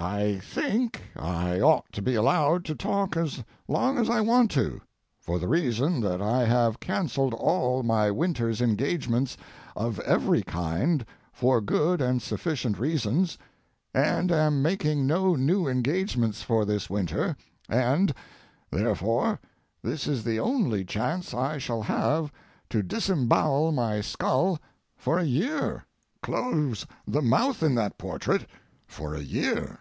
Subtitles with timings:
[0.00, 4.80] I think I ought to be allowed to talk as long as I want to,
[5.20, 9.36] for the reason that I have cancelled all my winter's engagements
[9.74, 13.38] of every kind, for good and sufficient reasons,
[13.92, 17.36] and am making no new engagements for this winter,
[17.68, 18.14] and,
[18.70, 19.40] therefore,
[19.82, 22.30] this is the only chance I shall have
[22.70, 24.60] to disembowel my skull
[24.96, 28.46] for a year—close the mouth in that portrait
[28.86, 29.80] for a year.